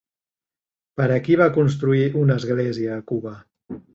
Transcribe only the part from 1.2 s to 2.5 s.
qui va construir una